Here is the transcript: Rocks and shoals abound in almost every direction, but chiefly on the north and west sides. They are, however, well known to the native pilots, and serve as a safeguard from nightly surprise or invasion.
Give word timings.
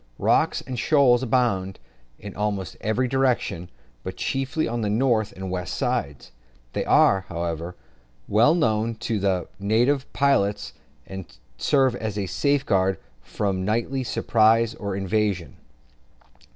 Rocks 0.17 0.61
and 0.61 0.79
shoals 0.79 1.21
abound 1.21 1.77
in 2.17 2.35
almost 2.35 2.75
every 2.81 3.07
direction, 3.07 3.69
but 4.01 4.17
chiefly 4.17 4.67
on 4.67 4.81
the 4.81 4.89
north 4.89 5.31
and 5.33 5.51
west 5.51 5.75
sides. 5.75 6.31
They 6.73 6.83
are, 6.85 7.25
however, 7.29 7.75
well 8.27 8.55
known 8.55 8.95
to 8.95 9.19
the 9.19 9.47
native 9.59 10.11
pilots, 10.11 10.73
and 11.05 11.27
serve 11.59 11.95
as 11.95 12.17
a 12.17 12.25
safeguard 12.25 12.97
from 13.21 13.63
nightly 13.63 14.03
surprise 14.03 14.73
or 14.73 14.95
invasion. 14.95 15.57